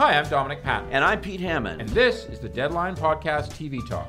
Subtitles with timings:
[0.00, 0.88] Hi, I'm Dominic Patten.
[0.92, 1.82] And I'm Pete Hammond.
[1.82, 4.08] And this is the Deadline Podcast TV Talk.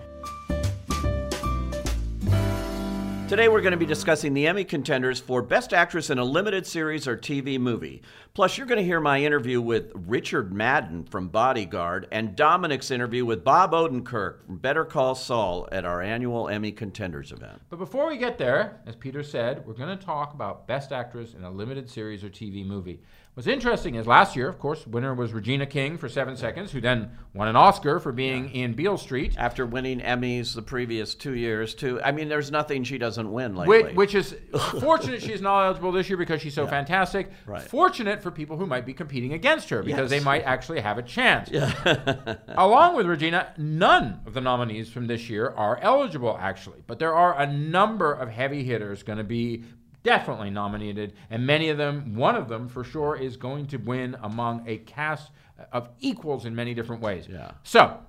[3.28, 6.66] Today we're going to be discussing the Emmy contenders for Best Actress in a Limited
[6.66, 8.02] Series or TV Movie.
[8.34, 13.26] Plus, you're going to hear my interview with Richard Madden from Bodyguard and Dominic's interview
[13.26, 17.62] with Bob Odenkirk from Better Call Saul at our annual Emmy Contenders event.
[17.70, 21.33] But before we get there, as Peter said, we're going to talk about Best Actress
[21.33, 23.01] in a Limited Series or TV Movie.
[23.34, 26.82] What's interesting is last year, of course, winner was Regina King for Seven Seconds, who
[26.82, 28.66] then won an Oscar for being yeah.
[28.66, 31.74] in Beale Street after winning Emmys the previous two years.
[31.74, 33.84] Too, I mean, there's nothing she doesn't win lately.
[33.84, 34.36] Which, which is
[34.81, 36.72] fortunate she's not eligible this year because she's so yeah.
[36.72, 37.31] fantastic.
[37.45, 37.62] Right.
[37.62, 40.20] Fortunate for people who might be competing against her because yes.
[40.20, 41.50] they might actually have a chance.
[41.50, 42.36] Yeah.
[42.50, 47.16] Along with Regina, none of the nominees from this year are eligible actually, but there
[47.16, 49.64] are a number of heavy hitters going to be
[50.03, 54.17] definitely nominated, and many of them, one of them for sure, is going to win
[54.22, 55.31] among a cast
[55.72, 57.28] of equals in many different ways.
[57.30, 57.52] Yeah.
[57.64, 58.00] So,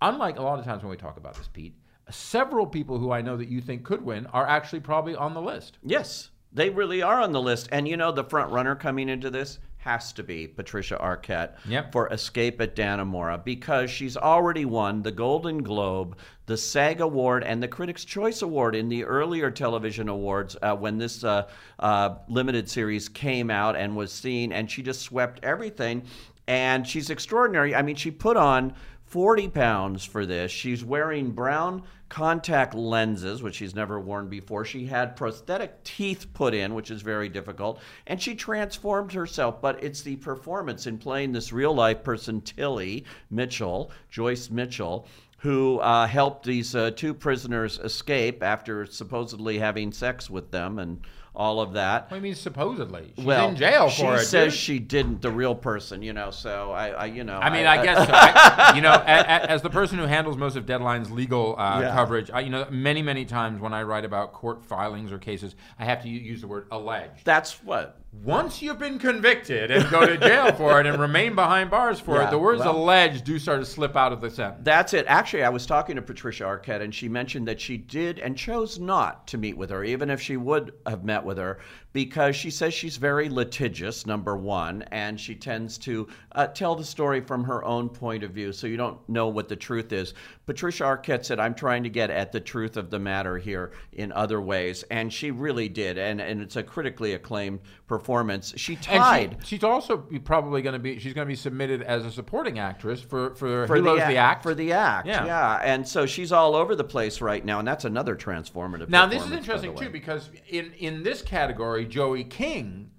[0.00, 1.74] unlike a lot of times when we talk about this, Pete,
[2.10, 5.42] several people who I know that you think could win are actually probably on the
[5.42, 5.78] list.
[5.82, 7.68] Yes, they really are on the list.
[7.72, 11.92] And you know, the front runner coming into this has to be Patricia Arquette yep.
[11.92, 17.62] for Escape at Dannemora because she's already won the Golden Globe, the SAG Award, and
[17.62, 22.68] the Critics' Choice Award in the earlier television awards uh, when this uh, uh, limited
[22.68, 26.02] series came out and was seen, and she just swept everything.
[26.48, 27.72] And she's extraordinary.
[27.72, 28.74] I mean, she put on
[29.06, 30.50] 40 pounds for this.
[30.50, 34.64] She's wearing brown contact lenses, which she's never worn before.
[34.64, 39.60] She had prosthetic teeth put in, which is very difficult, and she transformed herself.
[39.60, 45.06] But it's the performance in playing this real life person, Tilly Mitchell, Joyce Mitchell.
[45.40, 51.00] Who uh, helped these uh, two prisoners escape after supposedly having sex with them and
[51.36, 52.08] all of that.
[52.10, 53.12] You mean supposedly?
[53.14, 54.20] She's well, in jail for it.
[54.20, 54.60] She says dude.
[54.60, 55.20] she didn't.
[55.20, 56.30] The real person, you know.
[56.30, 57.38] So I, I you know.
[57.38, 58.12] I mean, I, I guess so.
[58.14, 61.92] I, you know, as, as, the person who handles most of Deadline's legal uh, yeah.
[61.92, 65.84] coverage, you know, many many times when I write about court filings or cases, I
[65.84, 67.24] have to use the word alleged.
[67.24, 71.70] That's what once you've been convicted and go to jail for it and remain behind
[71.70, 74.30] bars for yeah, it, the words well, alleged do start to slip out of the
[74.30, 74.62] sentence.
[74.64, 75.04] That's it.
[75.08, 78.78] Actually, I was talking to Patricia Arquette, and she mentioned that she did and chose
[78.78, 81.58] not to meet with her, even if she would have met with her,
[81.96, 86.84] because she says she's very litigious, number one, and she tends to uh, tell the
[86.84, 90.12] story from her own point of view, so you don't know what the truth is.
[90.44, 94.12] Patricia Arquette said, I'm trying to get at the truth of the matter here in
[94.12, 98.52] other ways, and she really did, and, and it's a critically acclaimed performance.
[98.58, 99.38] She tied.
[99.40, 102.58] She, she's also probably going to be, she's going to be submitted as a supporting
[102.58, 104.42] actress for, for, for the, the, Act.
[104.42, 105.24] For the Act, yeah.
[105.24, 105.60] yeah.
[105.62, 109.24] And so she's all over the place right now, and that's another transformative Now, this
[109.24, 112.90] is interesting, too, because in, in this category, Joey King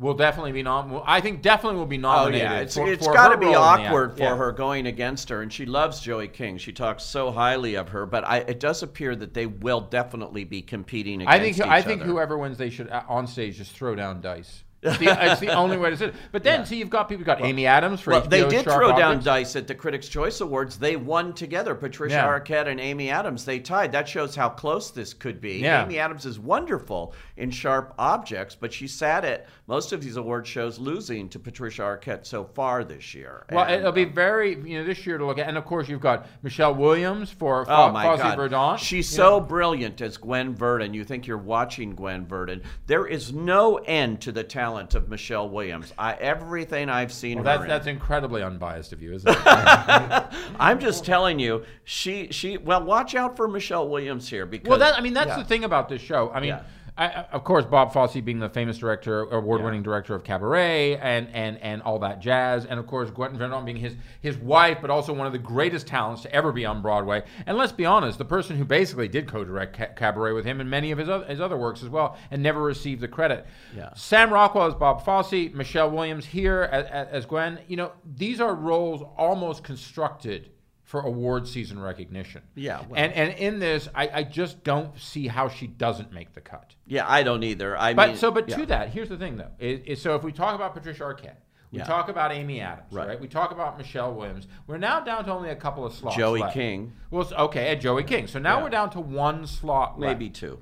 [0.00, 1.02] will definitely be nom.
[1.04, 2.48] I think definitely will be nominated.
[2.48, 4.36] Oh yeah, it's, for, it's got to be awkward for yeah.
[4.36, 6.58] her going against her, and she loves Joey King.
[6.58, 10.44] She talks so highly of her, but I, it does appear that they will definitely
[10.44, 12.10] be competing against I think each I think other.
[12.10, 14.64] whoever wins, they should uh, on stage just throw down dice.
[14.82, 16.14] It's the, it's the, only way to say it.
[16.32, 16.64] But then, yeah.
[16.64, 17.20] see, you've got people.
[17.20, 19.74] You've got well, Amy Adams for well, They did Sharp throw down dice at the
[19.74, 20.78] Critics' Choice Awards.
[20.78, 21.74] They won together.
[21.74, 22.26] Patricia yeah.
[22.26, 23.44] Arquette and Amy Adams.
[23.44, 23.92] They tied.
[23.92, 25.58] That shows how close this could be.
[25.58, 25.84] Yeah.
[25.84, 30.46] Amy Adams is wonderful in Sharp Objects, but she sat at most of these award
[30.46, 33.46] shows losing to Patricia Arquette so far this year.
[33.50, 35.64] Well, and, it'll be um, very you know this year to look at, and of
[35.64, 38.36] course you've got Michelle Williams for Fa- oh my Fosse God.
[38.36, 38.78] Verdon.
[38.78, 40.92] She's so brilliant as Gwen Verdon.
[40.92, 42.62] You think you're watching Gwen Verdon.
[42.86, 45.94] There is no end to the talent of Michelle Williams.
[45.96, 47.68] I, everything I've seen well, that's, in.
[47.68, 50.24] that's incredibly unbiased of you, isn't it?
[50.58, 54.78] I'm just telling you, she she well, watch out for Michelle Williams here because well,
[54.78, 55.38] that I mean that's yeah.
[55.38, 56.30] the thing about this show.
[56.32, 56.48] I mean.
[56.48, 56.62] Yeah.
[57.00, 59.84] I, of course, Bob Fosse being the famous director, award-winning yeah.
[59.84, 63.78] director of Cabaret, and and and all that jazz, and of course Gwen Verdon being
[63.78, 67.22] his his wife, but also one of the greatest talents to ever be on Broadway.
[67.46, 70.68] And let's be honest, the person who basically did co-direct Ca- Cabaret with him and
[70.68, 73.46] many of his other, his other works as well, and never received the credit.
[73.74, 73.94] Yeah.
[73.94, 77.60] Sam Rockwell as Bob Fosse, Michelle Williams here as, as Gwen.
[77.66, 80.50] You know, these are roles almost constructed
[80.90, 82.42] for award season recognition.
[82.56, 82.80] Yeah.
[82.88, 83.00] Well.
[83.00, 86.74] And and in this, I, I just don't see how she doesn't make the cut.
[86.84, 87.78] Yeah, I don't either.
[87.78, 88.56] I but mean, so but yeah.
[88.56, 89.52] to that, here's the thing though.
[89.60, 91.36] Is, is so if we talk about Patricia Arquette,
[91.70, 91.84] we Yeah.
[91.84, 93.06] talk about Amy Adams, right.
[93.06, 93.20] Right.
[93.20, 94.48] We talk about Michelle Williams.
[94.66, 96.16] We're now down to only a couple of slots.
[96.16, 96.54] Joey left.
[96.54, 96.92] King.
[97.12, 98.26] Well, okay, and Joey King.
[98.26, 98.64] So now Yeah.
[98.64, 100.00] we're down to one slot.
[100.00, 100.18] left.
[100.18, 100.58] maybe two.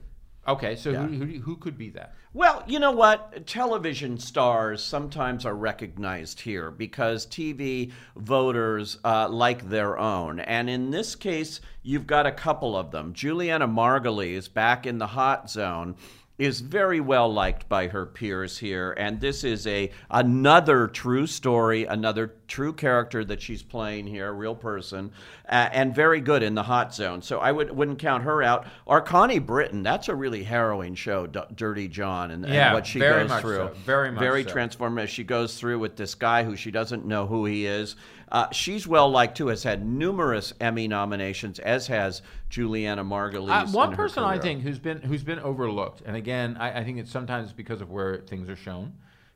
[0.48, 1.06] Okay, so Yeah.
[1.06, 2.14] who, who who could be that?
[2.32, 3.46] Well, you know what?
[3.46, 10.40] Television stars sometimes are recognized here because TV voters uh, like their own.
[10.40, 13.12] And in this case, you've got a couple of them.
[13.12, 15.96] Julianna Margulies back in the hot zone
[16.38, 21.84] is very well liked by her peers here, and this is a another true story,
[21.84, 25.12] another true character that she's playing here, a real person,
[25.48, 27.22] uh, and very good in the hot zone.
[27.22, 28.66] So I would wouldn't count her out.
[28.86, 32.86] Or Connie Britton, that's a really harrowing show, D- Dirty John, and, Yeah, and what
[32.86, 33.56] she very goes much through.
[33.56, 33.74] so.
[33.84, 34.50] Very much very so.
[34.50, 35.08] transformative.
[35.08, 37.94] She goes through with this guy who she doesn't know who he is.
[38.30, 39.46] Uh, she's well liked too.
[39.46, 43.68] Has had numerous Emmy nominations, as has Julianna Margulies.
[43.68, 46.98] Uh, one person I think who's been who's been overlooked, and again, I, I think
[46.98, 48.92] it's sometimes because of where things are shown,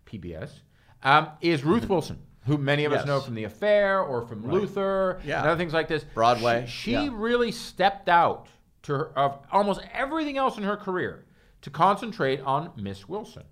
[0.06, 0.50] PBS,
[1.02, 5.20] um, is Ruth Wilson, who many of us know from The Affair or from Luther
[5.24, 5.40] Yeah.
[5.40, 6.04] and other things like this.
[6.14, 7.08] Broadway, She, she yeah.
[7.12, 8.48] really stepped out
[8.82, 11.24] to her, of almost everything else in her career
[11.62, 13.44] to concentrate on Miss Wilson,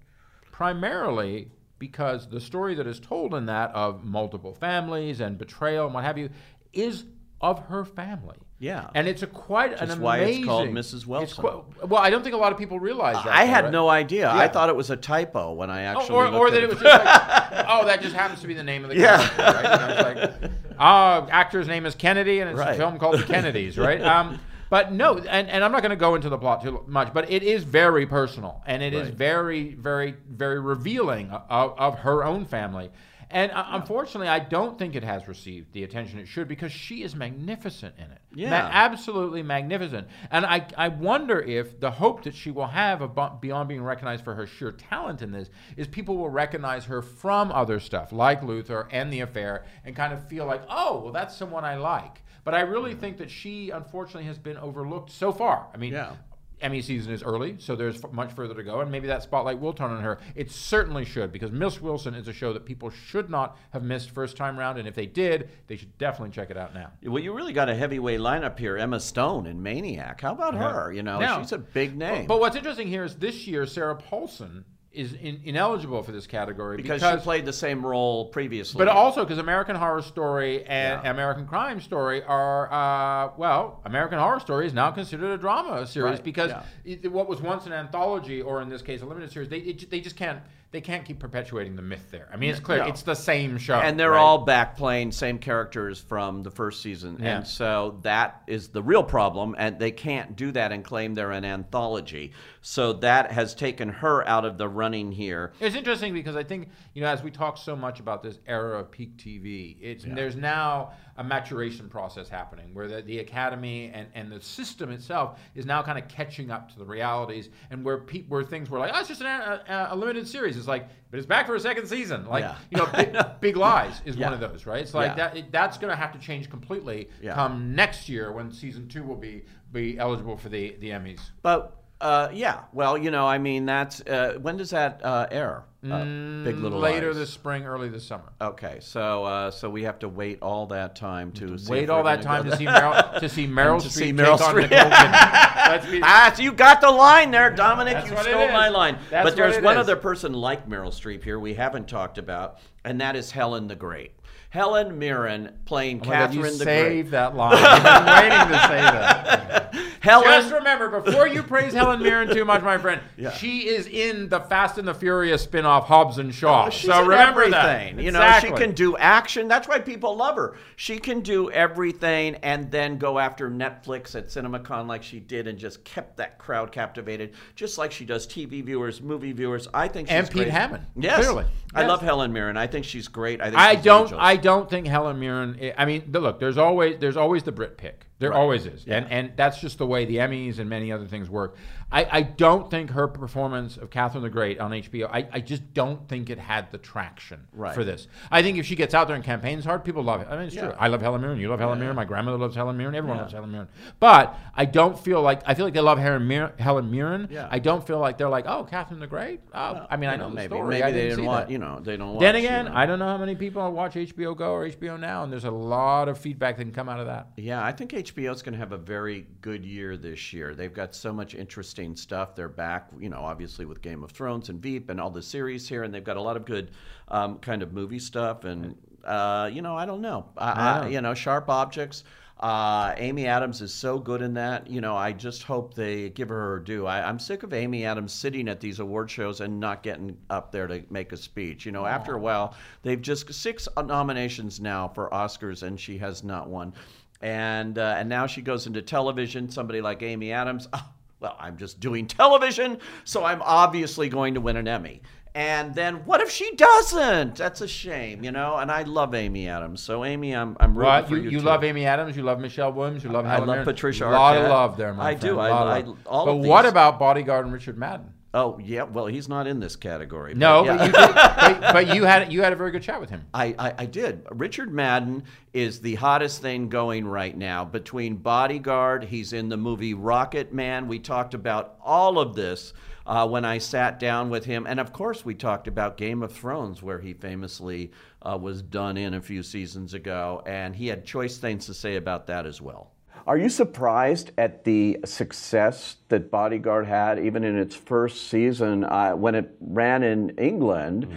[0.51, 5.95] primarily because the story that is told in that of multiple families and betrayal and
[5.95, 6.29] what have you
[6.73, 7.05] is
[7.41, 8.37] of her family.
[8.59, 8.91] Yeah.
[8.95, 11.07] And it's a quite Which an is why it's called Mrs.
[11.07, 11.43] Wilson.
[11.43, 13.29] well, I don't think a lot of people realize that.
[13.35, 13.73] I though, had right?
[13.73, 14.31] no idea.
[14.31, 16.79] I thought it was a typo when I Oh, actually or, or that it was
[16.79, 19.27] just like, oh, that just happens to be the name of the Yeah.
[19.27, 19.65] character, right?
[19.65, 22.75] And I was like, oh, actor's name is Kennedy, and it's Right.
[22.75, 24.01] a film called The Kennedys, right?
[24.11, 24.39] Um,
[24.69, 27.29] but no, and, and I'm not going to go into the plot too much, but
[27.31, 29.15] it is very personal, and it is Right.
[29.15, 32.91] very, very, very revealing of, of her own family.
[33.33, 37.03] And uh, unfortunately, I don't think it has received the attention it should because she
[37.03, 38.19] is magnificent in it.
[38.35, 38.51] Yeah.
[38.51, 40.09] Ma- absolutely magnificent.
[40.31, 44.25] And I, I wonder if the hope that she will have abo- beyond being recognized
[44.25, 48.43] for her sheer talent in this is people will recognize her from other stuff like
[48.43, 52.23] Luther and The Affair and kind of feel like, oh, well, that's someone I like.
[52.43, 55.69] But I really think that she, unfortunately, has been overlooked so far.
[55.73, 56.15] I mean, Yeah.
[56.61, 59.59] Emmy season is early, so there's f- much further to go, and maybe that spotlight
[59.59, 60.19] will turn on her.
[60.35, 64.11] It certainly should, because Miss Wilson is a show that people should not have missed
[64.11, 66.91] first time round, and if they did, they should definitely check it out now.
[67.03, 68.77] Well, you really got a heavyweight lineup here.
[68.77, 70.21] Emma Stone in Maniac.
[70.21, 70.73] How about Yeah.
[70.73, 70.93] her?
[70.93, 72.27] You know, Now- she's a big name.
[72.27, 76.77] But what's interesting here is this year Sarah Paulson is in, ineligible for this category
[76.77, 78.79] because, because, she played the same role previously.
[78.79, 81.11] but also because American Horror Story and Yeah.
[81.11, 86.15] American Crime Story are uh, well, American Horror Story is now considered a drama series
[86.15, 86.63] Right, because yeah.
[86.85, 89.91] it, what was once an anthology or in this case a limited series, they it,
[89.91, 90.41] they just can't
[90.73, 92.29] they can't keep perpetuating the myth there.
[92.33, 92.85] I mean, it's clear No.
[92.87, 94.19] it's the same show, and they're right?
[94.21, 97.39] all back playing same characters from the first season Yeah.
[97.39, 101.33] and so that is the real problem and they can't do that and claim they're
[101.33, 102.33] an anthology
[102.63, 106.69] so that has taken her out of the running here It's interesting because I think
[106.95, 110.37] you know as we talk so much about this era of peak TV, it's there's
[110.37, 115.67] now a maturation process happening where the, the academy and, and the system itself is
[115.67, 118.91] now kind of catching up to the realities and where pe- where things were like
[118.95, 121.61] oh it's just an, a, a limited series it's like but it's back for a
[121.61, 122.57] second season like Yeah.
[122.71, 124.31] you know big, big lies is Yeah.
[124.31, 125.15] one of those right it's like Yeah.
[125.29, 129.03] that it, that's going to have to change completely come next year when season two
[129.05, 131.21] will be be eligible for the the Emmys.
[131.43, 135.65] but uh, yeah well you know i mean that's uh, when does that uh, air
[135.83, 136.05] uh,
[136.45, 137.17] big little later Lies?
[137.17, 138.33] this spring, early this summer.
[138.41, 142.03] okay so uh, so we have to wait all that time to see Wait all
[142.03, 142.67] that time to see.
[142.67, 144.71] Meryl to see Meryl to Streep see take Meryl on Streep.
[144.71, 145.51] Nicole Kidman.
[146.03, 147.95] Ah, so you got the line there, Dominic.
[147.95, 148.99] That's you stole my line.
[149.09, 149.81] That's but there's one is.
[149.81, 153.77] other person like Meryl Streep here we haven't talked about, and that is Helen the
[153.77, 154.11] Great.
[154.51, 157.11] Helen Mirren playing Oh my God, you Catherine the save Great.
[157.13, 157.55] that line.
[157.57, 159.75] I've been waiting to say that.
[160.01, 163.33] Helen, Just remember, before you praise Helen Mirren too much, my friend, Yeah.
[163.33, 166.67] she is in the Fast and the Furious spin-off Hobbs and Shaw.
[166.67, 167.97] Oh, she's so in remember everything.
[167.97, 168.03] that.
[168.03, 169.47] You know, she can do action.
[169.47, 170.57] That's why people love her.
[170.77, 175.59] She can do everything and then go after Netflix at CinemaCon like she did and
[175.59, 179.69] just kept that crowd captivated, just like she does TV viewers, movie viewers.
[179.75, 180.49] I think she's And Pete great.
[180.49, 181.45] Hammond, Yes, clearly.
[181.75, 182.57] I love Helen Mirren.
[182.57, 183.43] I think she's great.
[183.43, 184.03] I think I she's don't.
[184.05, 184.21] angels.
[184.21, 185.57] I don't think Helen Mirren.
[185.61, 186.41] Eh, I mean, look.
[186.41, 188.07] There's always there's always the Brit pick.
[188.19, 191.31] There always is, and and that's just the way the Emmys and many other things
[191.31, 191.57] work.
[191.93, 195.09] I, I don't think her performance of Catherine the Great on HBO.
[195.13, 197.75] I, I just don't think it had the traction Right.
[197.75, 198.07] for this.
[198.31, 200.29] I think if she gets out there and campaigns hard, people love it.
[200.31, 200.67] I mean, it's Yeah.
[200.69, 200.75] true.
[200.79, 201.39] I love Helen Mirren.
[201.41, 201.97] You love Helen Mirren.
[201.97, 202.95] My grandmother loves Helen Mirren.
[202.95, 203.69] Everyone loves Helen Mirren.
[203.99, 206.53] But I don't feel like I feel like they love Helen Mirren.
[206.59, 207.29] Helen Mirren.
[207.31, 207.49] Yeah.
[207.51, 209.41] I don't feel like they're like, oh, Catherine the Great.
[209.53, 210.69] Oh, I mean, I know, the maybe story.
[210.69, 212.19] maybe I they didn't want you know they don't.
[212.21, 212.77] Then again, you know.
[212.77, 215.51] I don't know how many people watch HBO Go or HBO Now, and there's a
[215.51, 217.29] lot of feedback that can come out of that.
[217.37, 220.55] Yeah, I think HBO is going to have a very good year this year.
[220.55, 222.35] They've got so much interesting stuff.
[222.35, 225.69] They're back, you know, obviously with Game of Thrones and Veep and all the series
[225.69, 226.71] here, and they've got a lot of good
[227.09, 228.45] um, kind of movie stuff.
[228.45, 232.05] And uh, you know, I don't know, I, I, you know, Sharp Objects.
[232.41, 234.67] Uh, Amy Adams is so good in that.
[234.67, 236.87] You know, I just hope they give her her due.
[236.87, 240.51] I, I'm sick of Amy Adams sitting at these award shows and not getting up
[240.51, 241.67] there to make a speech.
[241.67, 246.25] You know, after a while, they've just six nominations now for Oscars, and she has
[246.25, 246.73] not won.
[247.21, 249.51] And uh, and now she goes into television.
[249.51, 250.67] Somebody like Amy Adams.
[250.73, 255.03] ah, well, I'm just doing television, so I'm obviously going to win an Emmy.
[255.33, 257.37] And then what if she doesn't?
[257.37, 258.57] That's a shame, you know.
[258.57, 261.31] And I love Amy Adams, so Amy, I'm I'm rooting for you, you.
[261.31, 263.65] you love Amy Adams, you love Michelle Williams, you love I Helen love Mirren.
[263.67, 265.21] Patricia A lot of love there, my I friend.
[265.37, 265.39] do.
[265.39, 268.13] I- I- all but what about Bodyguard and Richard Madden?
[268.33, 270.35] Oh yeah, well he's not in this category.
[270.35, 270.77] No, yeah.
[270.77, 271.15] but, you did,
[271.61, 273.25] but, but you had you had a very good chat with him.
[273.35, 274.25] I, I, I did.
[274.31, 277.65] Richard Madden is the hottest thing going right now.
[277.65, 280.87] Between Bodyguard, he's in the movie Rocket Man.
[280.87, 282.73] We talked about all of this
[283.05, 284.65] uh, when I sat down with him.
[284.67, 287.91] And of course, we talked about Game of Thrones, where he famously
[288.23, 290.43] uh, was done in a few seasons ago.
[290.47, 292.93] And he had choice things to say about that as well.
[293.27, 298.85] Are you surprised at the success that Bodyguard had, even in its first season?
[298.85, 301.09] Uh, when it ran in England,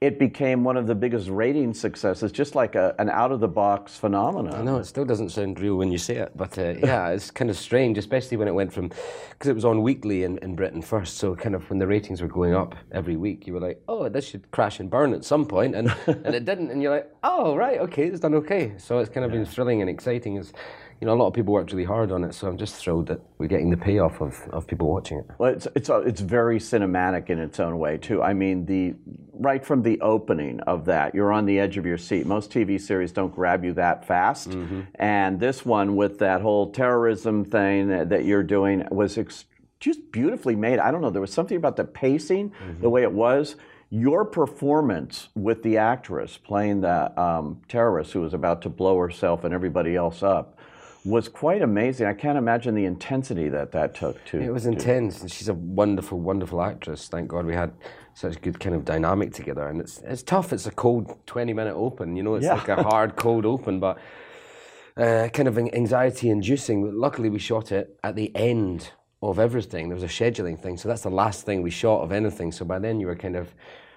[0.00, 3.48] it became one of the biggest rating successes, just like a, an out of the
[3.48, 4.54] box phenomenon.
[4.54, 7.30] I know it still doesn't sound real when you say it, but uh, yeah, it's
[7.30, 10.54] kind of strange, especially when it went from because it was on weekly in, in
[10.54, 11.16] Britain first.
[11.16, 14.08] So kind of when the ratings were going up every week, you were like, oh,
[14.10, 17.10] this should crash and burn at some point, and and it didn't, and you're like,
[17.24, 18.74] oh, right, okay, it's done okay.
[18.76, 20.36] So it's kind of been thrilling and exciting.
[20.36, 20.52] As
[21.00, 23.06] you know, a lot of people worked really hard on it, so I'm just thrilled
[23.08, 25.26] that we're getting the payoff of, of people watching it.
[25.38, 28.22] Well, it's it's it's very cinematic in its own way too.
[28.22, 28.94] I mean, the
[29.32, 32.26] right from the opening of that, you're on the edge of your seat.
[32.26, 34.48] Most TV series don't grab you that fast,
[34.94, 39.44] and this one with that whole terrorism thing that, that you're doing was ex-
[39.80, 40.78] just beautifully made.
[40.78, 43.56] I don't know, there was something about the pacing, the way it was.
[43.90, 49.44] Your performance with the actress playing the um, terrorist who was about to blow herself
[49.44, 50.58] and everybody else up
[51.06, 52.06] was quite amazing.
[52.06, 54.40] I can't imagine the intensity that that took to.
[54.40, 57.08] It was to- intense, and she's a wonderful, wonderful actress.
[57.08, 57.72] Thank God we had
[58.14, 59.66] such good kind of dynamic together.
[59.68, 60.52] And it's it's tough.
[60.52, 62.16] It's a cold twenty minute open.
[62.16, 62.54] You know, it's Yeah.
[62.54, 63.98] like a hard cold open, but
[64.96, 66.84] uh, kind of anxiety inducing.
[66.84, 68.90] But luckily, we shot it at the end
[69.22, 69.88] of everything.
[69.88, 72.52] There was a scheduling thing, so that's the last thing we shot of anything.
[72.52, 73.54] So by then, you were kind of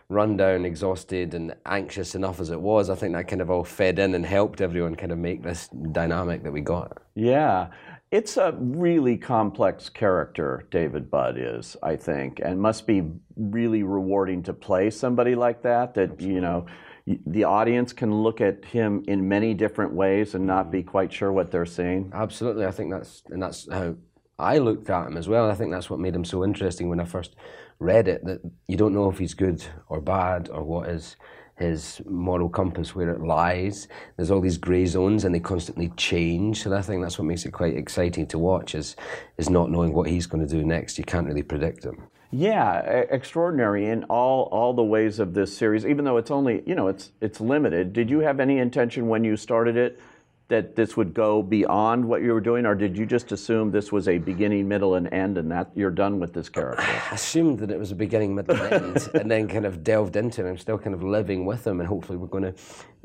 [0.10, 2.90] run down, exhausted, and anxious enough as it was.
[2.90, 5.70] I think that kind of all fed in and helped everyone kind of make this
[5.92, 6.98] dynamic that we got.
[7.16, 7.68] Yeah.
[8.12, 13.04] It's a really complex character, David Budd is, I think, and must be
[13.36, 15.94] really rewarding to play somebody like that.
[15.94, 16.66] That, you know,
[17.06, 20.90] the audience can look at him in many different ways and not be mm-hmm.
[20.90, 22.12] quite sure what they're seeing.
[22.14, 23.96] Absolutely, I think that's and that's how
[24.40, 25.50] I looked at him as well.
[25.50, 27.36] I think that's what made him so interesting when I first
[27.80, 28.24] read it.
[28.26, 31.16] That you don't know if he's good or bad or what is
[31.60, 33.88] his moral compass where it lies.
[34.16, 36.64] There's all these grey zones and they constantly change.
[36.64, 38.96] So I think that's what makes it quite exciting to watch is
[39.38, 40.98] is not knowing what he's going to do next.
[40.98, 42.08] You can't really predict him.
[42.32, 45.86] Yeah, extraordinary in all all the ways of this series.
[45.86, 47.92] Even though it's only you know it's it's limited.
[47.92, 50.00] Did you have any intention when you started it
[50.50, 53.92] that this would go beyond what you were doing, or did you just assume this
[53.92, 56.82] was a beginning, middle, and end, and that you're done with this character?
[56.82, 60.16] I assumed that it was a beginning, middle, and end, and then kind of delved
[60.16, 60.50] into it.
[60.50, 62.56] I'm still kind of living with him, and hopefully we're going to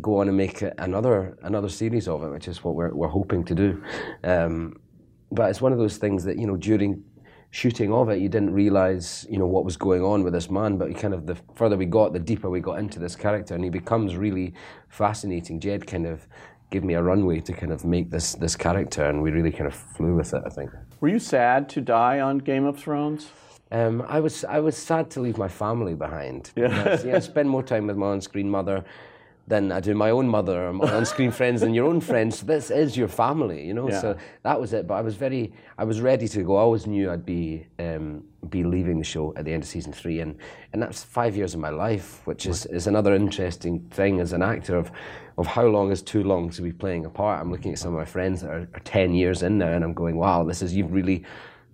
[0.00, 3.44] go on and make another another series of it, which is what we're we're hoping
[3.44, 3.84] to do.
[4.24, 4.80] Um,
[5.30, 7.04] but it's one of those things that you know during
[7.50, 10.78] shooting of it, you didn't realize you know what was going on with this man.
[10.78, 13.54] But you kind of the further we got, the deeper we got into this character,
[13.54, 14.54] and he becomes really
[14.88, 15.60] fascinating.
[15.60, 16.26] Jed kind of
[16.74, 19.68] gave me a runway to kind of make this this character, and we really kind
[19.72, 20.42] of flew with it.
[20.44, 20.70] I think.
[21.00, 23.30] Were you sad to die on Game of Thrones?
[23.70, 26.50] Um, I was I was sad to leave my family behind.
[26.56, 27.00] Yeah.
[27.04, 28.84] yeah, I spend more time with my on-screen mother
[29.46, 32.38] than I do my own mother or my on-screen friends and your own friends.
[32.38, 33.90] So this is your family, you know.
[33.90, 34.00] Yeah.
[34.00, 34.86] So that was it.
[34.86, 36.56] But I was very, I was ready to go.
[36.56, 39.92] I always knew I'd be um, be leaving the show at the end of season
[39.92, 40.36] three, and
[40.72, 44.42] and that's five years of my life, which is is another interesting thing as an
[44.42, 44.90] actor of
[45.36, 47.40] of how long is too long to be playing a part.
[47.40, 49.84] I'm looking at some of my friends that are, are ten years in now, and
[49.84, 51.24] I'm going, wow, this is you've really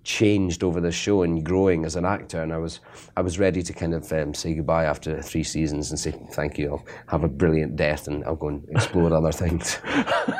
[0.02, 2.80] changed over the show and growing as an actor and I was
[3.16, 6.58] I was ready to kind of um, say goodbye after three seasons and say thank
[6.58, 9.78] you I'll have a brilliant death and I'll go and explore other things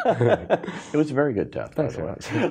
[0.07, 1.75] It was a very good death.
[1.75, 2.51] by Thanks the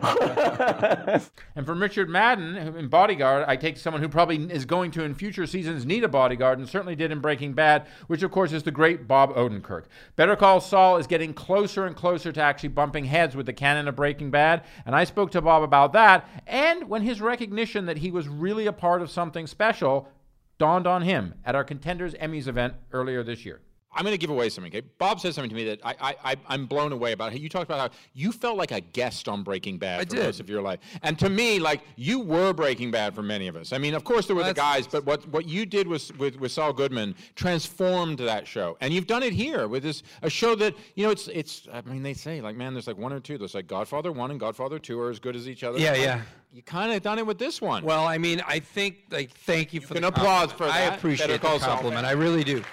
[1.10, 1.22] so way.
[1.56, 5.04] And from Richard Madden who- in Bodyguard, I take someone who probably is going to
[5.04, 8.51] in future seasons need a bodyguard and certainly did in Breaking Bad, which of course
[8.54, 9.86] is the great Bob Odenkirk.
[10.16, 13.88] Better Call Saul is getting closer and closer to actually bumping heads with the canon
[13.88, 17.98] of Breaking Bad, and I spoke to Bob about that and when his recognition that
[17.98, 20.08] he was really a part of something special
[20.58, 23.62] dawned on him at our Contenders Emmys event earlier this year.
[23.91, 24.72] I'm going to give away something.
[24.72, 27.38] Okay, Bob said something to me that I, I, I am blown away about.
[27.39, 30.24] You talked about how you felt like a guest on Breaking Bad I for did.
[30.25, 33.55] most of your life, and to me, like you were Breaking Bad for many of
[33.55, 33.74] us.
[33.74, 36.39] I mean, of course there were the guys, but what what you did was with
[36.39, 40.55] with Saul Goodman transformed that show, and you've done it here with this a show
[40.55, 41.67] that you know it's it's.
[41.74, 43.38] I mean, they say like man, there's like one or two.
[43.38, 45.79] There's like Godfather one and Godfather two are as good as each other.
[45.79, 46.22] Yeah, Like, yeah.
[46.51, 47.84] You kind of done it with this one.
[47.84, 50.58] Well, I mean, I think like thank you for can the applaud compliment.
[50.58, 51.75] for I appreciate the Saul.
[51.75, 52.05] compliment.
[52.08, 52.63] I really do.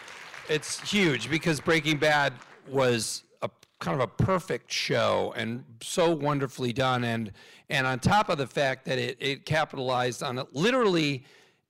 [0.48, 2.32] It's huge because Breaking Bad
[2.68, 3.50] was a
[3.80, 7.32] kind of a perfect show and so wonderfully done and
[7.68, 11.24] and on top of the fact that it, it capitalized on it literally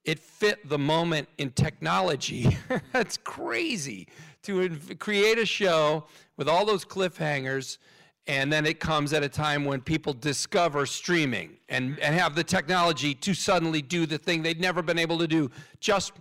[0.05, 2.55] it fit the moment in technology.
[2.93, 4.07] That's crazy
[4.43, 4.69] to
[4.99, 6.05] create a show
[6.37, 7.79] with all those cliffhangers
[8.27, 12.43] and then it comes at a time when people discover streaming and, and have the
[12.43, 16.11] technology to suddenly do the thing they'd never been able to do just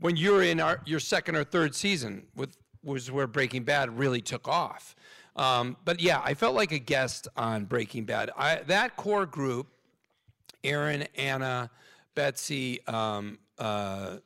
[0.00, 4.20] when you're in our, your second or third season with was where Breaking Bad really
[4.20, 4.94] took off.
[5.36, 8.30] Um, but yeah, I felt like a guest on Breaking Bad.
[8.36, 9.68] I, that core group,
[10.62, 11.70] Aaron, Anna,
[12.14, 14.18] Betsy, um, uh,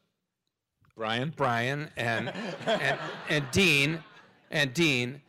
[0.97, 1.33] Brian.
[1.37, 2.33] Brian and,
[2.67, 2.99] and
[3.29, 4.03] and Dean
[4.51, 5.23] and Dean.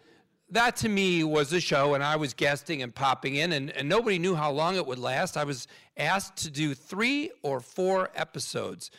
[0.51, 3.87] That to me was a show, and I was guesting and popping in, and, and
[3.87, 5.37] nobody knew how long it would last.
[5.37, 8.89] I was asked to do three or four episodes,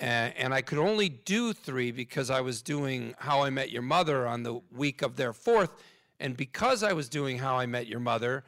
[0.00, 3.82] and, and I could only do three because I was doing How I Met Your
[3.82, 5.72] Mother on the week of their fourth.
[6.20, 8.44] And because I was doing How I Met Your Mother,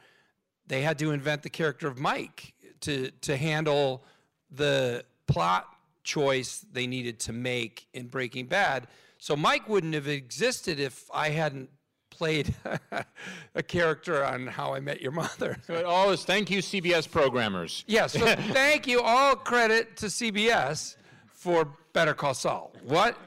[0.67, 4.03] they had to invent the character of Mike to to handle
[4.49, 5.67] the plot
[6.03, 8.87] choice they needed to make in Breaking Bad.
[9.17, 11.69] So Mike wouldn't have existed if I hadn't
[12.09, 12.53] played
[13.55, 15.57] a character on How I Met Your Mother.
[15.67, 17.83] So it all is thank you, CBS programmers.
[17.87, 19.01] Yes, so thank you.
[19.01, 20.95] All credit to CBS
[21.41, 22.71] for Better Call Saul.
[22.85, 23.17] What?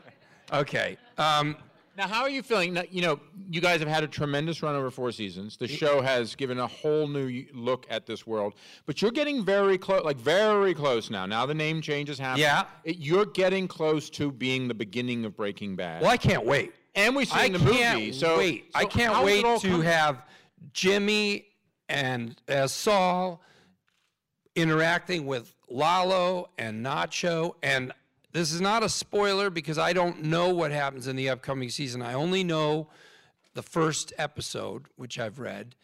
[0.52, 0.97] Okay.
[1.18, 1.56] Um,
[1.97, 2.75] Now, how are you feeling?
[2.75, 3.18] Now, you know,
[3.50, 5.56] you guys have had a tremendous run over four seasons.
[5.56, 8.54] The show has given a whole new look at this world,
[8.87, 11.26] but you're getting very close, like very close now.
[11.26, 12.42] Now the name change is happening.
[12.44, 12.64] Yeah.
[12.85, 16.02] It- you're getting close to being the beginning of Breaking Bad.
[16.02, 16.73] well, I can't wait.
[16.94, 18.12] And we've I seen the can't movie.
[18.12, 18.71] So wait.
[18.76, 19.83] I can't wait to coming?
[19.83, 20.23] have
[20.73, 21.47] Jimmy
[21.88, 23.42] and as Saul
[24.54, 27.54] interacting with Lalo and Nacho.
[27.62, 27.92] And
[28.34, 32.02] this is not a spoiler because I don't know what happens in the upcoming season.
[32.02, 32.88] I only know
[33.54, 35.76] the first episode, which I've read.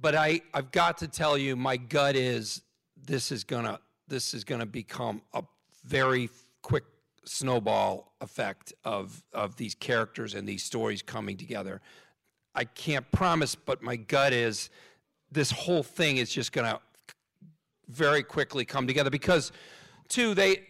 [0.00, 2.62] But I, I've got to tell you, my gut is
[2.96, 5.42] this is gonna this is gonna become a
[5.84, 6.30] very
[6.62, 6.84] quick
[7.24, 11.80] snowball effect of of these characters and these stories coming together.
[12.54, 14.70] I can't promise, but my gut is
[15.32, 16.80] this whole thing is just going to
[17.88, 19.52] very quickly come together because,
[20.08, 20.62] two, they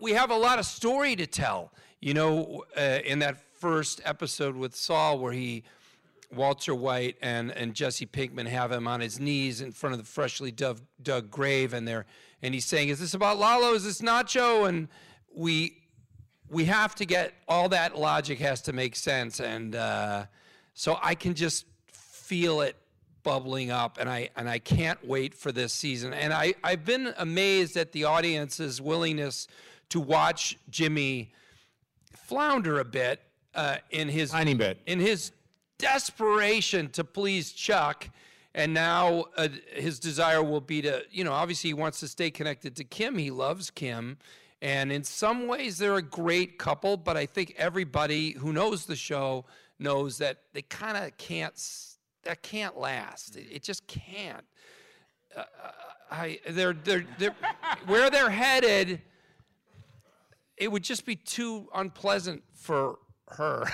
[0.00, 1.72] we have a lot of story to tell.
[2.00, 5.62] You know, uh, in that first episode with Saul, where he
[6.34, 10.06] Walter White and, and Jesse Pinkman have him on his knees in front of the
[10.06, 12.06] freshly dug, dug grave, and they're
[12.44, 13.74] and he's saying, "Is this about Lalo?
[13.74, 14.88] Is this Nacho?" And
[15.34, 15.78] we
[16.48, 20.26] we have to get all that logic has to make sense, and uh,
[20.74, 22.76] so I can just feel it
[23.22, 26.12] bubbling up, and I and I can't wait for this season.
[26.12, 29.46] And I I've been amazed at the audience's willingness
[29.92, 31.32] to watch Jimmy
[32.14, 33.20] flounder a bit
[33.54, 34.78] uh, in his Tiny bit.
[34.86, 35.32] in his
[35.78, 38.08] desperation to please Chuck.
[38.54, 42.30] And now uh, his desire will be to, you know, obviously he wants to stay
[42.30, 43.18] connected to Kim.
[43.18, 44.16] He loves Kim.
[44.62, 48.96] And in some ways, they're a great couple, but I think everybody who knows the
[48.96, 49.44] show
[49.78, 51.54] knows that they kind of can't,
[52.24, 53.36] that can't last.
[53.36, 54.44] It, it just can't.
[55.36, 55.44] Uh,
[56.10, 57.34] I, they're, they're, they're,
[57.86, 59.00] where they're headed,
[60.56, 63.64] it would just be too unpleasant for her.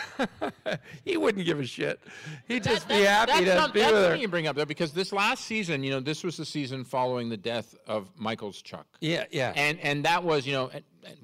[1.05, 2.01] he wouldn't give a shit.
[2.47, 4.15] He'd just be happy that's to not- be that's with her.
[4.17, 7.29] you bring up though, because this last season, you know, this was the season following
[7.29, 8.87] the death of Michael's Chuck.
[9.01, 9.53] Yeah, yeah.
[9.57, 10.71] And and that was, you know,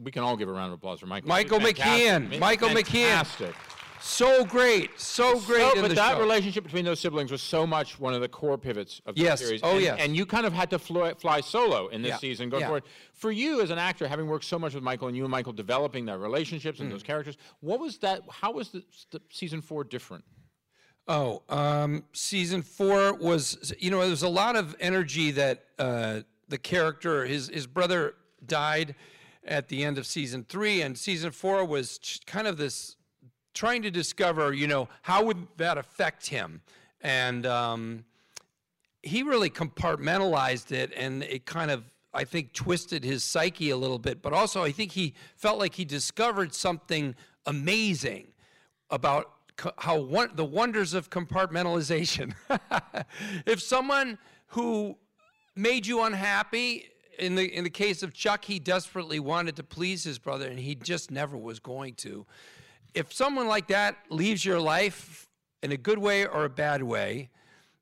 [0.02, 1.28] we can all give a round of applause for Michael.
[1.28, 2.30] Michael fantastic.
[2.30, 2.38] McKean.
[2.40, 3.54] Michael McKean.
[4.04, 4.36] Fantastic.
[4.38, 6.20] so great, so great So, in but the that show.
[6.20, 9.40] relationship between those siblings was so much one of the core pivots of the Yes.
[9.40, 9.60] series.
[9.62, 9.96] Oh, and, yes.
[10.00, 12.18] And you kind of had to fly, fly solo in this Yeah.
[12.18, 12.66] season going Yeah.
[12.68, 12.84] forward.
[13.14, 15.52] For you as an actor, having worked so much with Michael and you and Michael
[15.52, 18.22] developing their relationships and those characters, what was that?
[18.30, 20.24] How was the, the season four different?
[21.06, 26.20] Oh, um, season four was, you know, there was a lot of energy that uh,
[26.48, 28.14] the character, his, his brother
[28.46, 28.94] died
[29.46, 32.96] at the end of season three, and season four was kind of this
[33.54, 36.60] trying to discover, you know, how would that affect him?
[37.00, 38.04] And um,
[39.02, 43.98] he really compartmentalized it, and it kind of, I think, twisted his psyche a little
[43.98, 44.20] bit.
[44.20, 47.14] But also, I think he felt like he discovered something
[47.46, 48.28] amazing
[48.90, 49.30] about
[49.78, 52.34] how one, the wonders of compartmentalization.
[53.46, 54.96] if someone who
[55.54, 56.88] made you unhappy,
[57.18, 60.58] in the in the case of Chuck, he desperately wanted to please his brother, and
[60.58, 62.26] he just never was going to.
[62.94, 65.28] If someone like that leaves your life
[65.62, 67.30] in a good way or a bad way,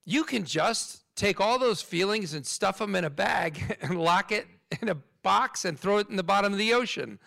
[0.04, 4.32] you can just take all those feelings and stuff them in a bag and lock
[4.32, 4.46] it
[4.80, 7.18] in a box and throw it in the bottom of the ocean,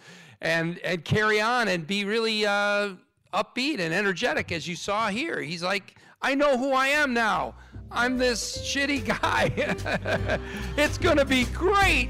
[0.41, 2.89] and and carry on and be really uh,
[3.33, 5.41] upbeat and energetic as you saw here.
[5.41, 7.55] He's like, I know who I am now.
[7.91, 9.53] I'm this shitty guy.
[10.77, 12.09] it's going to be great.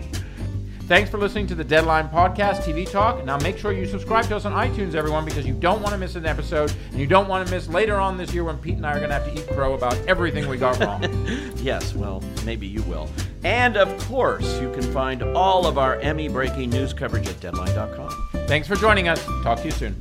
[0.87, 3.25] Thanks for listening to the Deadline Podcast TV Talk.
[3.25, 5.97] Now make sure you subscribe to us on iTunes, everyone, because you don't want to
[5.97, 8.75] miss an episode, and you don't want to miss later on this year when Pete
[8.75, 11.03] and I are going to have to eat crow about everything we got wrong.
[11.55, 13.09] yes, well, maybe you will.
[13.43, 18.11] And of course, you can find all of our Emmy breaking news coverage at deadline.com.
[18.45, 19.25] Thanks for joining us.
[19.41, 19.95] Talk to you soon.